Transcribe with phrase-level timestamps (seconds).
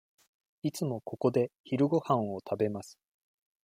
[0.63, 2.97] いつもここで昼ごはんを食べます。